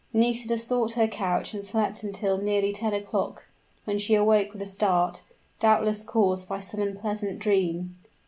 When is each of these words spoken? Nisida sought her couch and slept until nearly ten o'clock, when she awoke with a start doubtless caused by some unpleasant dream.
Nisida 0.13 0.57
sought 0.57 0.93
her 0.93 1.07
couch 1.07 1.53
and 1.53 1.63
slept 1.63 2.01
until 2.01 2.39
nearly 2.39 2.73
ten 2.73 2.91
o'clock, 2.91 3.45
when 3.83 3.99
she 3.99 4.15
awoke 4.15 4.51
with 4.51 4.63
a 4.63 4.65
start 4.65 5.21
doubtless 5.59 6.01
caused 6.01 6.49
by 6.49 6.59
some 6.59 6.81
unpleasant 6.81 7.37
dream. 7.37 7.95